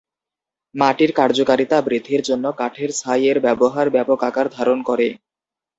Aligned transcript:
মাটির 0.75 1.11
কার্যকারিতা 1.15 1.77
বৃদ্ধির 1.81 2.21
জন্য 2.21 2.45
কাঠের 2.59 2.89
ছাই-এর 2.95 3.37
ব্যবহার 3.39 3.87
ব্যাপক 3.89 4.19
আকার 4.23 4.47
ধারণ 4.49 4.79
করে। 4.89 5.07